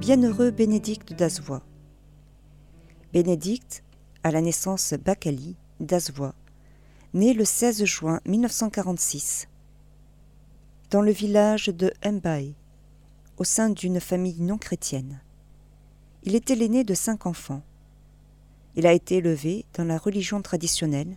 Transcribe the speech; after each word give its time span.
bienheureux 0.00 0.50
Bénédicte 0.50 1.12
d'Azvois. 1.12 1.60
Bénédicte, 3.12 3.84
à 4.22 4.30
la 4.30 4.40
naissance 4.40 4.94
Bakali 4.94 5.56
d'Azvois, 5.78 6.34
né 7.12 7.34
le 7.34 7.44
16 7.44 7.84
juin 7.84 8.20
1946, 8.24 9.46
dans 10.90 11.02
le 11.02 11.12
village 11.12 11.66
de 11.66 11.92
Mbaye, 12.02 12.54
au 13.36 13.44
sein 13.44 13.68
d'une 13.68 14.00
famille 14.00 14.40
non 14.40 14.56
chrétienne. 14.56 15.20
Il 16.22 16.34
était 16.34 16.54
l'aîné 16.54 16.82
de 16.82 16.94
cinq 16.94 17.26
enfants. 17.26 17.62
Il 18.76 18.86
a 18.86 18.94
été 18.94 19.16
élevé 19.16 19.66
dans 19.74 19.84
la 19.84 19.98
religion 19.98 20.40
traditionnelle, 20.40 21.14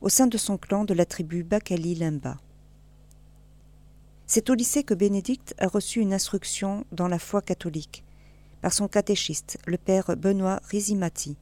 au 0.00 0.08
sein 0.08 0.28
de 0.28 0.38
son 0.38 0.56
clan 0.56 0.86
de 0.86 0.94
la 0.94 1.04
tribu 1.04 1.44
Bakali 1.44 1.94
Limba. 1.94 2.38
C'est 4.30 4.50
au 4.50 4.54
lycée 4.54 4.84
que 4.84 4.92
Bénédicte 4.92 5.54
a 5.56 5.66
reçu 5.68 6.00
une 6.00 6.12
instruction 6.12 6.84
dans 6.92 7.08
la 7.08 7.18
foi 7.18 7.40
catholique 7.40 8.04
par 8.60 8.74
son 8.74 8.86
catéchiste, 8.86 9.56
le 9.66 9.78
père 9.78 10.14
Benoît 10.18 10.60
Rizimati. 10.68 11.38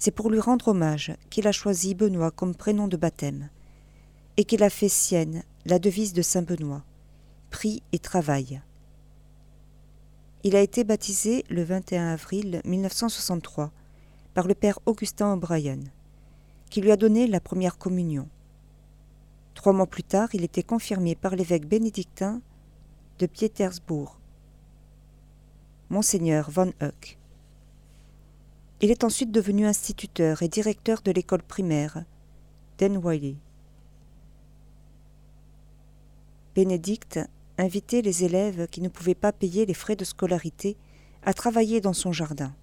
C'est 0.00 0.10
pour 0.10 0.30
lui 0.30 0.40
rendre 0.40 0.66
hommage 0.66 1.12
qu'il 1.30 1.46
a 1.46 1.52
choisi 1.52 1.94
Benoît 1.94 2.32
comme 2.32 2.56
prénom 2.56 2.88
de 2.88 2.96
baptême 2.96 3.50
et 4.36 4.42
qu'il 4.42 4.64
a 4.64 4.70
fait 4.70 4.88
sienne 4.88 5.44
la 5.64 5.78
devise 5.78 6.12
de 6.12 6.22
Saint 6.22 6.42
Benoît 6.42 6.82
Prie 7.50 7.84
et 7.92 8.00
travaille. 8.00 8.60
Il 10.42 10.56
a 10.56 10.60
été 10.60 10.82
baptisé 10.82 11.44
le 11.50 11.62
21 11.62 12.14
avril 12.14 12.60
1963 12.64 13.70
par 14.34 14.48
le 14.48 14.56
père 14.56 14.80
Augustin 14.86 15.34
O'Brien, 15.34 15.78
qui 16.68 16.80
lui 16.80 16.90
a 16.90 16.96
donné 16.96 17.28
la 17.28 17.38
première 17.38 17.78
communion. 17.78 18.28
Trois 19.58 19.72
mois 19.72 19.88
plus 19.88 20.04
tard, 20.04 20.28
il 20.34 20.44
était 20.44 20.62
confirmé 20.62 21.16
par 21.16 21.34
l'évêque 21.34 21.66
bénédictin 21.66 22.40
de 23.18 23.26
Pietersbourg, 23.26 24.20
Monseigneur 25.90 26.48
von 26.48 26.72
Huck. 26.80 27.18
Il 28.80 28.92
est 28.92 29.02
ensuite 29.02 29.32
devenu 29.32 29.66
instituteur 29.66 30.44
et 30.44 30.48
directeur 30.48 31.02
de 31.02 31.10
l'école 31.10 31.42
primaire 31.42 32.04
d'Enwiley. 32.78 33.34
Bénédicte 36.54 37.18
invitait 37.58 38.02
les 38.02 38.22
élèves 38.22 38.68
qui 38.68 38.80
ne 38.80 38.88
pouvaient 38.88 39.16
pas 39.16 39.32
payer 39.32 39.66
les 39.66 39.74
frais 39.74 39.96
de 39.96 40.04
scolarité 40.04 40.76
à 41.24 41.34
travailler 41.34 41.80
dans 41.80 41.94
son 41.94 42.12
jardin. 42.12 42.54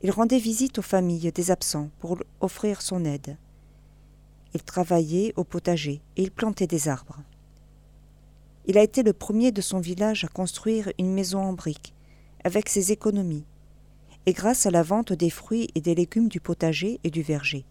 Il 0.00 0.10
rendait 0.10 0.38
visite 0.38 0.78
aux 0.78 0.82
familles 0.82 1.32
des 1.32 1.50
absents 1.50 1.90
pour 1.98 2.16
offrir 2.40 2.80
son 2.80 3.04
aide. 3.04 3.36
Il 4.54 4.62
travaillait 4.62 5.32
au 5.36 5.44
potager 5.44 6.00
et 6.16 6.22
il 6.22 6.30
plantait 6.30 6.66
des 6.66 6.88
arbres. 6.88 7.22
Il 8.66 8.78
a 8.78 8.82
été 8.82 9.02
le 9.02 9.12
premier 9.12 9.50
de 9.50 9.60
son 9.60 9.80
village 9.80 10.24
à 10.24 10.28
construire 10.28 10.92
une 10.98 11.12
maison 11.12 11.40
en 11.40 11.52
briques, 11.52 11.94
avec 12.44 12.68
ses 12.68 12.92
économies, 12.92 13.44
et 14.26 14.32
grâce 14.32 14.66
à 14.66 14.70
la 14.70 14.82
vente 14.82 15.12
des 15.12 15.30
fruits 15.30 15.68
et 15.74 15.80
des 15.80 15.94
légumes 15.94 16.28
du 16.28 16.40
potager 16.40 17.00
et 17.02 17.10
du 17.10 17.22
verger. 17.22 17.64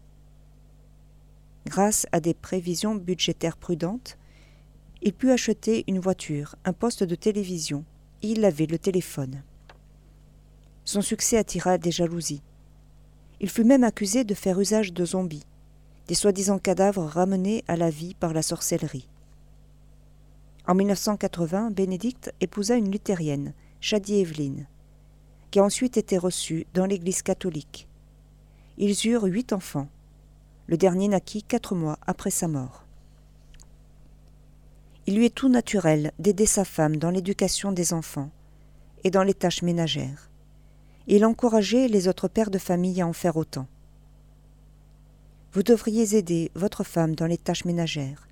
Grâce 1.66 2.08
à 2.12 2.20
des 2.20 2.34
prévisions 2.34 2.96
budgétaires 2.96 3.58
prudentes, 3.58 4.18
il 5.02 5.14
put 5.14 5.32
acheter 5.32 5.84
une 5.88 6.00
voiture, 6.00 6.56
un 6.66 6.74
poste 6.74 7.04
de 7.04 7.16
télévision, 7.16 7.86
il 8.22 8.44
avait 8.44 8.66
le 8.66 8.78
téléphone. 8.78 9.44
Son 10.84 11.02
succès 11.02 11.38
attira 11.38 11.78
des 11.78 11.92
jalousies. 11.92 12.42
Il 13.40 13.50
fut 13.50 13.64
même 13.64 13.84
accusé 13.84 14.24
de 14.24 14.34
faire 14.34 14.60
usage 14.60 14.94
de 14.94 15.06
zombies, 15.06 15.46
des 16.12 16.16
soi-disant 16.16 16.60
cadavres 16.60 17.06
ramenés 17.06 17.64
à 17.70 17.78
la 17.78 17.90
vie 17.90 18.16
par 18.16 18.34
la 18.34 18.42
sorcellerie. 18.42 19.08
En 20.68 20.76
1980, 20.76 21.72
Bénédicte 21.72 22.34
épousa 22.42 22.76
une 22.76 22.92
luthérienne, 22.92 23.54
Shadi 23.80 24.20
Evelyn, 24.20 24.66
qui 25.52 25.60
a 25.60 25.64
ensuite 25.64 25.96
été 25.96 26.18
reçue 26.18 26.68
dans 26.74 26.86
l'Église 26.86 27.22
catholique. 27.22 27.88
Ils 28.78 29.08
eurent 29.08 29.24
huit 29.24 29.54
enfants. 29.54 29.88
Le 30.68 30.76
dernier 30.76 31.08
naquit 31.08 31.44
quatre 31.44 31.76
mois 31.76 31.98
après 32.06 32.30
sa 32.30 32.50
mort. 32.50 32.84
Il 35.08 35.16
lui 35.16 35.28
est 35.28 35.34
tout 35.34 35.48
naturel 35.48 36.12
d'aider 36.20 36.46
sa 36.46 36.66
femme 36.66 36.98
dans 36.98 37.10
l'éducation 37.10 37.72
des 37.72 37.94
enfants 37.94 38.32
et 39.06 39.12
dans 39.12 39.24
les 39.24 39.34
tâches 39.34 39.62
ménagères. 39.62 40.30
Il 41.08 41.24
encourageait 41.24 41.88
les 41.88 42.10
autres 42.10 42.28
pères 42.28 42.52
de 42.52 42.58
famille 42.58 43.00
à 43.00 43.08
en 43.08 43.14
faire 43.14 43.38
autant. 43.38 43.68
Vous 45.54 45.64
devriez 45.64 46.16
aider 46.16 46.50
votre 46.56 46.86
femme 46.86 47.14
dans 47.14 47.26
les 47.26 47.38
tâches 47.38 47.66
ménagères. 47.66 48.30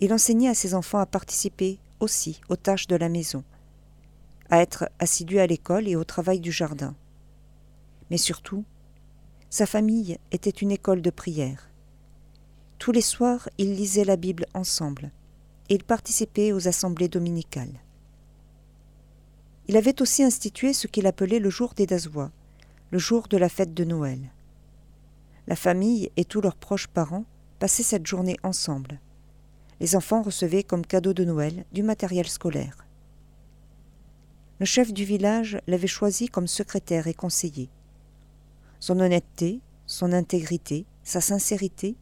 Il 0.00 0.12
enseignait 0.12 0.48
à 0.48 0.54
ses 0.54 0.74
enfants 0.74 0.98
à 0.98 1.06
participer 1.06 1.78
aussi 2.00 2.40
aux 2.48 2.56
tâches 2.56 2.88
de 2.88 2.96
la 2.96 3.08
maison, 3.08 3.44
à 4.50 4.60
être 4.60 4.88
assidus 4.98 5.38
à 5.38 5.46
l'école 5.46 5.86
et 5.86 5.94
au 5.94 6.02
travail 6.02 6.40
du 6.40 6.50
jardin. 6.50 6.96
Mais 8.10 8.16
surtout, 8.16 8.64
sa 9.50 9.66
famille 9.66 10.18
était 10.32 10.50
une 10.50 10.72
école 10.72 11.00
de 11.00 11.10
prière. 11.10 11.70
Tous 12.80 12.90
les 12.90 13.00
soirs, 13.00 13.48
ils 13.56 13.76
lisaient 13.76 14.04
la 14.04 14.16
Bible 14.16 14.46
ensemble 14.54 15.12
et 15.68 15.76
ils 15.76 15.84
participaient 15.84 16.50
aux 16.50 16.66
assemblées 16.66 17.08
dominicales. 17.08 17.80
Il 19.68 19.76
avait 19.76 20.02
aussi 20.02 20.24
institué 20.24 20.72
ce 20.72 20.88
qu'il 20.88 21.06
appelait 21.06 21.38
le 21.38 21.50
jour 21.50 21.74
des 21.74 21.86
Dazois, 21.86 22.32
le 22.90 22.98
jour 22.98 23.28
de 23.28 23.36
la 23.36 23.48
fête 23.48 23.74
de 23.74 23.84
Noël. 23.84 24.18
La 25.48 25.56
famille 25.56 26.10
et 26.18 26.26
tous 26.26 26.42
leurs 26.42 26.56
proches 26.56 26.88
parents 26.88 27.24
passaient 27.58 27.82
cette 27.82 28.06
journée 28.06 28.36
ensemble. 28.42 29.00
Les 29.80 29.96
enfants 29.96 30.20
recevaient 30.20 30.62
comme 30.62 30.84
cadeau 30.84 31.14
de 31.14 31.24
Noël 31.24 31.64
du 31.72 31.82
matériel 31.82 32.28
scolaire. 32.28 32.86
Le 34.60 34.66
chef 34.66 34.92
du 34.92 35.06
village 35.06 35.58
l'avait 35.66 35.86
choisi 35.86 36.28
comme 36.28 36.48
secrétaire 36.48 37.06
et 37.06 37.14
conseiller. 37.14 37.70
Son 38.78 39.00
honnêteté, 39.00 39.60
son 39.86 40.12
intégrité, 40.12 40.84
sa 41.02 41.22
sincérité 41.22 41.96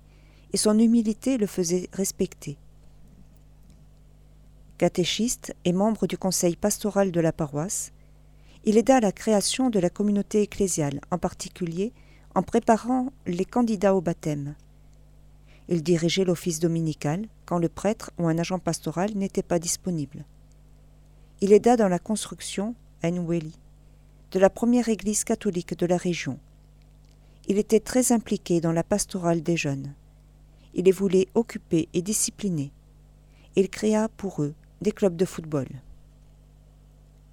et 0.52 0.56
son 0.56 0.76
humilité 0.76 1.38
le 1.38 1.46
faisaient 1.46 1.88
respecter. 1.92 2.58
Catéchiste 4.76 5.54
et 5.64 5.72
membre 5.72 6.08
du 6.08 6.18
conseil 6.18 6.56
pastoral 6.56 7.12
de 7.12 7.20
la 7.20 7.32
paroisse, 7.32 7.92
il 8.64 8.76
aida 8.76 8.96
à 8.96 9.00
la 9.00 9.12
création 9.12 9.70
de 9.70 9.78
la 9.78 9.88
communauté 9.88 10.42
ecclésiale, 10.42 11.00
en 11.12 11.18
particulier 11.18 11.92
en 12.36 12.42
préparant 12.42 13.14
les 13.26 13.46
candidats 13.46 13.94
au 13.94 14.02
baptême. 14.02 14.56
Il 15.68 15.82
dirigeait 15.82 16.26
l'office 16.26 16.60
dominical 16.60 17.26
quand 17.46 17.58
le 17.58 17.70
prêtre 17.70 18.10
ou 18.18 18.28
un 18.28 18.36
agent 18.36 18.58
pastoral 18.58 19.14
n'était 19.14 19.42
pas 19.42 19.58
disponible. 19.58 20.26
Il 21.40 21.54
aida 21.54 21.78
dans 21.78 21.88
la 21.88 21.98
construction, 21.98 22.74
à 23.02 23.10
Nweli, 23.10 23.58
de 24.32 24.38
la 24.38 24.50
première 24.50 24.90
église 24.90 25.24
catholique 25.24 25.78
de 25.78 25.86
la 25.86 25.96
région. 25.96 26.38
Il 27.48 27.56
était 27.56 27.80
très 27.80 28.12
impliqué 28.12 28.60
dans 28.60 28.72
la 28.72 28.84
pastorale 28.84 29.42
des 29.42 29.56
jeunes. 29.56 29.94
Il 30.74 30.84
les 30.84 30.92
voulait 30.92 31.28
occupés 31.34 31.88
et 31.94 32.02
disciplinés. 32.02 32.70
Il 33.56 33.70
créa 33.70 34.10
pour 34.10 34.42
eux 34.42 34.52
des 34.82 34.92
clubs 34.92 35.16
de 35.16 35.24
football. 35.24 35.68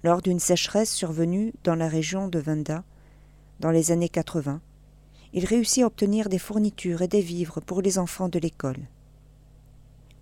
Lors 0.02 0.22
d'une 0.22 0.40
sécheresse 0.40 0.90
survenue 0.90 1.52
dans 1.62 1.74
la 1.74 1.88
région 1.88 2.26
de 2.26 2.38
Venda, 2.38 2.84
dans 3.60 3.70
les 3.70 3.92
années 3.92 4.08
80, 4.08 4.62
il 5.34 5.44
réussit 5.44 5.82
à 5.82 5.86
obtenir 5.86 6.28
des 6.28 6.38
fournitures 6.38 7.02
et 7.02 7.08
des 7.08 7.20
vivres 7.20 7.60
pour 7.60 7.82
les 7.82 7.98
enfants 7.98 8.28
de 8.28 8.38
l'école. 8.38 8.78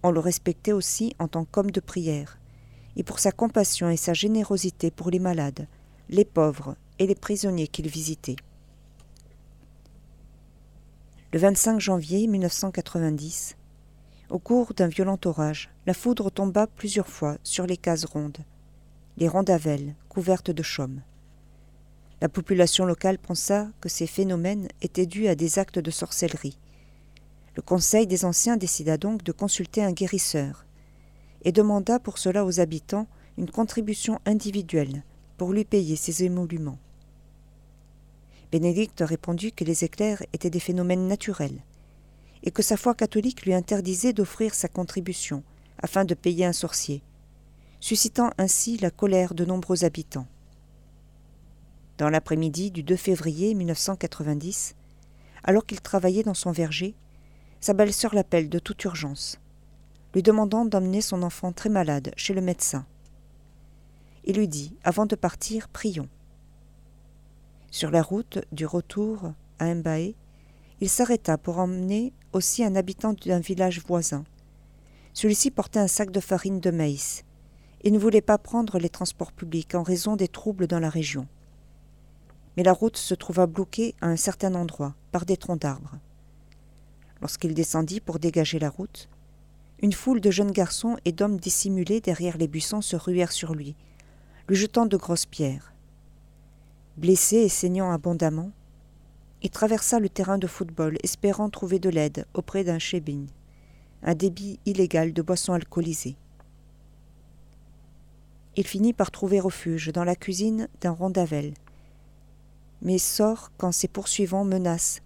On 0.02 0.10
le 0.10 0.20
respectait 0.20 0.72
aussi 0.72 1.14
en 1.18 1.28
tant 1.28 1.44
qu'homme 1.44 1.70
de 1.70 1.80
prière, 1.80 2.38
et 2.96 3.02
pour 3.02 3.18
sa 3.18 3.30
compassion 3.30 3.90
et 3.90 3.98
sa 3.98 4.14
générosité 4.14 4.90
pour 4.90 5.10
les 5.10 5.18
malades, 5.18 5.68
les 6.08 6.24
pauvres 6.24 6.76
et 6.98 7.06
les 7.06 7.14
prisonniers 7.14 7.68
qu'il 7.68 7.88
visitait. 7.88 8.36
Le 11.34 11.38
25 11.38 11.78
janvier 11.78 12.26
1990, 12.26 13.56
au 14.30 14.38
cours 14.38 14.72
d'un 14.72 14.88
violent 14.88 15.18
orage, 15.26 15.70
la 15.84 15.92
foudre 15.92 16.30
tomba 16.30 16.66
plusieurs 16.66 17.08
fois 17.08 17.36
sur 17.42 17.66
les 17.66 17.76
cases 17.76 18.06
rondes, 18.06 18.44
les 19.18 19.28
rondavelles 19.28 19.94
couvertes 20.08 20.50
de 20.50 20.62
chaume. 20.62 21.02
La 22.22 22.28
population 22.28 22.84
locale 22.84 23.18
pensa 23.18 23.66
que 23.80 23.88
ces 23.88 24.06
phénomènes 24.06 24.68
étaient 24.80 25.06
dus 25.06 25.26
à 25.26 25.34
des 25.34 25.58
actes 25.58 25.80
de 25.80 25.90
sorcellerie. 25.90 26.56
Le 27.56 27.62
Conseil 27.62 28.06
des 28.06 28.24
Anciens 28.24 28.56
décida 28.56 28.96
donc 28.96 29.24
de 29.24 29.32
consulter 29.32 29.82
un 29.82 29.90
guérisseur 29.90 30.64
et 31.42 31.50
demanda 31.50 31.98
pour 31.98 32.18
cela 32.18 32.44
aux 32.44 32.60
habitants 32.60 33.08
une 33.38 33.50
contribution 33.50 34.20
individuelle 34.24 35.02
pour 35.36 35.52
lui 35.52 35.64
payer 35.64 35.96
ses 35.96 36.22
émoluments. 36.22 36.78
Bénédicte 38.52 39.02
répondit 39.04 39.50
que 39.50 39.64
les 39.64 39.82
éclairs 39.82 40.22
étaient 40.32 40.48
des 40.48 40.60
phénomènes 40.60 41.08
naturels 41.08 41.64
et 42.44 42.52
que 42.52 42.62
sa 42.62 42.76
foi 42.76 42.94
catholique 42.94 43.42
lui 43.44 43.52
interdisait 43.52 44.12
d'offrir 44.12 44.54
sa 44.54 44.68
contribution 44.68 45.42
afin 45.82 46.04
de 46.04 46.14
payer 46.14 46.44
un 46.44 46.52
sorcier, 46.52 47.02
suscitant 47.80 48.30
ainsi 48.38 48.76
la 48.76 48.92
colère 48.92 49.34
de 49.34 49.44
nombreux 49.44 49.84
habitants. 49.84 50.28
Dans 52.02 52.10
l'après-midi 52.10 52.72
du 52.72 52.82
2 52.82 52.96
février 52.96 53.54
1990, 53.54 54.74
alors 55.44 55.64
qu'il 55.64 55.80
travaillait 55.80 56.24
dans 56.24 56.34
son 56.34 56.50
verger, 56.50 56.96
sa 57.60 57.74
belle-sœur 57.74 58.12
l'appelle 58.12 58.48
de 58.48 58.58
toute 58.58 58.82
urgence, 58.82 59.38
lui 60.12 60.24
demandant 60.24 60.64
d'emmener 60.64 61.00
son 61.00 61.22
enfant 61.22 61.52
très 61.52 61.68
malade 61.68 62.12
chez 62.16 62.34
le 62.34 62.40
médecin. 62.40 62.86
et 64.24 64.32
lui 64.32 64.48
dit 64.48 64.74
Avant 64.82 65.06
de 65.06 65.14
partir, 65.14 65.68
prions. 65.68 66.08
Sur 67.70 67.92
la 67.92 68.02
route 68.02 68.40
du 68.50 68.66
retour 68.66 69.32
à 69.60 69.72
Mbaé, 69.72 70.16
il 70.80 70.88
s'arrêta 70.88 71.38
pour 71.38 71.58
emmener 71.58 72.12
aussi 72.32 72.64
un 72.64 72.74
habitant 72.74 73.12
d'un 73.12 73.38
village 73.38 73.80
voisin. 73.86 74.24
Celui-ci 75.12 75.52
portait 75.52 75.78
un 75.78 75.86
sac 75.86 76.10
de 76.10 76.18
farine 76.18 76.58
de 76.58 76.72
maïs 76.72 77.22
et 77.84 77.92
ne 77.92 77.98
voulait 78.00 78.22
pas 78.22 78.38
prendre 78.38 78.80
les 78.80 78.90
transports 78.90 79.30
publics 79.30 79.76
en 79.76 79.84
raison 79.84 80.16
des 80.16 80.26
troubles 80.26 80.66
dans 80.66 80.80
la 80.80 80.90
région. 80.90 81.28
Mais 82.56 82.62
la 82.62 82.72
route 82.72 82.96
se 82.96 83.14
trouva 83.14 83.46
bloquée 83.46 83.94
à 84.00 84.08
un 84.08 84.16
certain 84.16 84.54
endroit 84.54 84.94
par 85.10 85.24
des 85.24 85.36
troncs 85.36 85.60
d'arbres. 85.60 85.98
Lorsqu'il 87.20 87.54
descendit 87.54 88.00
pour 88.00 88.18
dégager 88.18 88.58
la 88.58 88.68
route, 88.68 89.08
une 89.80 89.92
foule 89.92 90.20
de 90.20 90.30
jeunes 90.30 90.52
garçons 90.52 90.96
et 91.04 91.12
d'hommes 91.12 91.38
dissimulés 91.38 92.00
derrière 92.00 92.36
les 92.36 92.48
buissons 92.48 92.82
se 92.82 92.96
ruèrent 92.96 93.32
sur 93.32 93.54
lui, 93.54 93.74
lui 94.48 94.56
jetant 94.56 94.86
de 94.86 94.96
grosses 94.96 95.26
pierres. 95.26 95.72
Blessé 96.96 97.36
et 97.36 97.48
saignant 97.48 97.90
abondamment, 97.90 98.52
il 99.42 99.50
traversa 99.50 99.98
le 99.98 100.08
terrain 100.08 100.38
de 100.38 100.46
football, 100.46 100.98
espérant 101.02 101.50
trouver 101.50 101.80
de 101.80 101.88
l'aide 101.88 102.26
auprès 102.34 102.62
d'un 102.62 102.78
chébin, 102.78 103.26
un 104.02 104.14
débit 104.14 104.60
illégal 104.66 105.12
de 105.12 105.22
boissons 105.22 105.52
alcoolisées. 105.52 106.16
Il 108.54 108.66
finit 108.66 108.92
par 108.92 109.10
trouver 109.10 109.40
refuge 109.40 109.88
dans 109.92 110.04
la 110.04 110.14
cuisine 110.14 110.68
d'un 110.80 110.90
rondavel, 110.90 111.54
mais 112.82 112.98
sort 112.98 113.50
quand 113.56 113.72
ses 113.72 113.88
poursuivants 113.88 114.44
menacent 114.44 115.00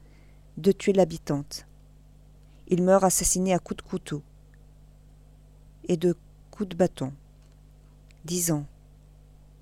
de 0.57 0.73
tuer 0.73 0.93
l'habitante. 0.93 1.67
Il 2.69 2.83
meurt 2.83 3.05
assassiné 3.05 3.55
à 3.55 3.59
coups 3.59 3.85
de 3.85 3.89
couteau 3.89 4.23
et 5.85 5.97
de 5.97 6.17
coups 6.51 6.71
de 6.71 6.77
bâton, 6.77 7.13
disant 8.25 8.67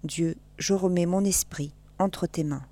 Dieu, 0.04 0.36
je 0.58 0.72
remets 0.72 1.06
mon 1.06 1.24
esprit 1.24 1.72
entre 1.98 2.26
tes 2.26 2.44
mains. 2.44 2.64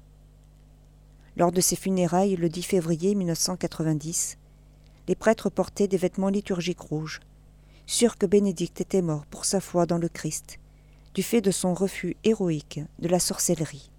Lors 1.36 1.52
de 1.52 1.60
ses 1.60 1.76
funérailles 1.76 2.36
le 2.36 2.48
10 2.48 2.62
février 2.62 3.14
1990, 3.14 4.38
les 5.08 5.14
prêtres 5.14 5.50
portaient 5.50 5.88
des 5.88 5.96
vêtements 5.96 6.28
liturgiques 6.28 6.80
rouges, 6.80 7.20
sûrs 7.86 8.16
que 8.16 8.26
Bénédicte 8.26 8.80
était 8.80 9.02
mort 9.02 9.26
pour 9.26 9.44
sa 9.44 9.60
foi 9.60 9.86
dans 9.86 9.98
le 9.98 10.08
Christ 10.08 10.58
du 11.14 11.22
fait 11.22 11.42
de 11.42 11.50
son 11.50 11.74
refus 11.74 12.16
héroïque 12.24 12.80
de 12.98 13.08
la 13.08 13.18
sorcellerie. 13.18 13.91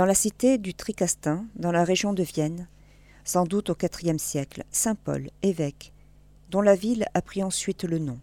Dans 0.00 0.06
la 0.06 0.14
cité 0.14 0.56
du 0.56 0.72
Tricastin, 0.72 1.44
dans 1.56 1.72
la 1.72 1.84
région 1.84 2.14
de 2.14 2.22
Vienne, 2.22 2.68
sans 3.22 3.44
doute 3.44 3.68
au 3.68 3.76
IVe 4.02 4.16
siècle, 4.16 4.64
saint 4.70 4.94
Paul, 4.94 5.28
évêque, 5.42 5.92
dont 6.48 6.62
la 6.62 6.74
ville 6.74 7.04
a 7.12 7.20
pris 7.20 7.42
ensuite 7.42 7.84
le 7.84 7.98
nom. 7.98 8.18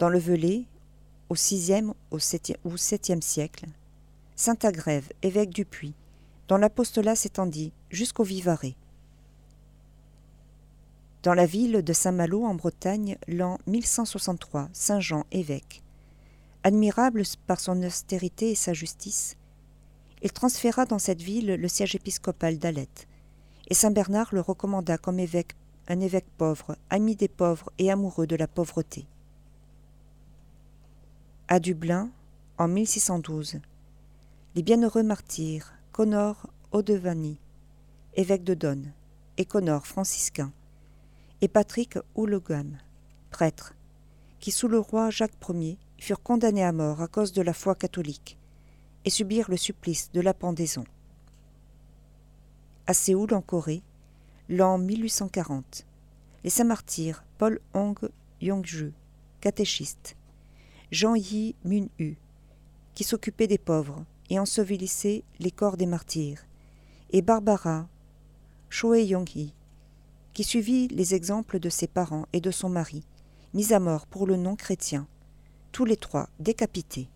Dans 0.00 0.08
le 0.08 0.18
Velay, 0.18 0.64
au 1.28 1.34
VIe 1.34 1.84
ou 2.10 2.18
VIIe 2.18 3.22
siècle, 3.22 3.66
saint 4.34 4.58
Agrève, 4.64 5.08
évêque 5.22 5.50
du 5.50 5.64
Puy, 5.64 5.94
dont 6.48 6.56
l'apostolat 6.56 7.14
s'étendit 7.14 7.72
jusqu'au 7.88 8.24
Vivarais. 8.24 8.74
Dans 11.22 11.34
la 11.34 11.46
ville 11.46 11.82
de 11.84 11.92
Saint-Malo 11.92 12.44
en 12.44 12.56
Bretagne, 12.56 13.18
l'an 13.28 13.58
1163, 13.68 14.68
Saint 14.72 14.98
Jean 14.98 15.26
évêque, 15.30 15.84
admirable 16.64 17.22
par 17.46 17.60
son 17.60 17.80
austérité 17.84 18.50
et 18.50 18.56
sa 18.56 18.72
justice, 18.72 19.36
il 20.22 20.32
transféra 20.32 20.86
dans 20.86 20.98
cette 20.98 21.22
ville 21.22 21.54
le 21.54 21.68
siège 21.68 21.94
épiscopal 21.94 22.58
d'Alette, 22.58 23.06
et 23.68 23.74
Saint 23.74 23.90
Bernard 23.90 24.28
le 24.32 24.40
recommanda 24.40 24.98
comme 24.98 25.18
évêque, 25.18 25.54
un 25.88 26.00
évêque 26.00 26.28
pauvre, 26.38 26.76
ami 26.90 27.16
des 27.16 27.28
pauvres 27.28 27.70
et 27.78 27.90
amoureux 27.90 28.26
de 28.26 28.36
la 28.36 28.48
pauvreté. 28.48 29.06
À 31.48 31.60
Dublin, 31.60 32.10
en 32.58 32.68
1612, 32.68 33.60
les 34.54 34.62
bienheureux 34.62 35.02
martyrs 35.02 35.72
Connor 35.92 36.46
Odevani, 36.72 37.38
évêque 38.14 38.44
de 38.44 38.54
Donne, 38.54 38.92
et 39.36 39.44
Connor 39.44 39.86
franciscain, 39.86 40.50
et 41.42 41.48
Patrick 41.48 41.98
Houlogam, 42.14 42.78
prêtre, 43.30 43.74
qui 44.40 44.50
sous 44.50 44.68
le 44.68 44.78
roi 44.78 45.10
Jacques 45.10 45.36
Ier 45.48 45.76
furent 45.98 46.22
condamnés 46.22 46.64
à 46.64 46.72
mort 46.72 47.02
à 47.02 47.08
cause 47.08 47.32
de 47.32 47.42
la 47.42 47.52
foi 47.52 47.74
catholique 47.74 48.38
et 49.06 49.10
subirent 49.10 49.50
le 49.50 49.56
supplice 49.56 50.10
de 50.12 50.20
la 50.20 50.34
pendaison. 50.34 50.84
À 52.86 52.92
Séoul, 52.92 53.32
en 53.32 53.40
Corée, 53.40 53.82
l'an 54.48 54.78
1840, 54.78 55.86
les 56.44 56.50
saints 56.50 56.64
martyrs 56.64 57.24
Paul 57.38 57.60
Hong 57.72 57.96
Yongju, 58.42 58.92
catéchiste, 59.40 60.16
Jean 60.90 61.14
Yi 61.14 61.54
Mun-hu, 61.64 62.18
qui 62.94 63.04
s'occupait 63.04 63.46
des 63.46 63.58
pauvres, 63.58 64.04
et 64.28 64.40
ensevelissait 64.40 65.22
les 65.38 65.52
corps 65.52 65.76
des 65.76 65.86
martyrs, 65.86 66.44
et 67.10 67.22
Barbara 67.22 67.88
Choe 68.70 69.04
Yong-hee, 69.04 69.54
qui 70.32 70.42
suivit 70.42 70.88
les 70.88 71.14
exemples 71.14 71.60
de 71.60 71.68
ses 71.68 71.86
parents 71.86 72.26
et 72.32 72.40
de 72.40 72.50
son 72.50 72.68
mari, 72.68 73.04
mis 73.54 73.72
à 73.72 73.78
mort 73.78 74.06
pour 74.06 74.26
le 74.26 74.36
nom 74.36 74.56
chrétien, 74.56 75.06
tous 75.70 75.84
les 75.84 75.96
trois 75.96 76.28
décapités. 76.40 77.08